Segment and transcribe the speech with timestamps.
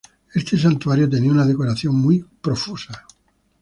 [0.33, 3.05] Este santuario tenía una decoración muy profusa.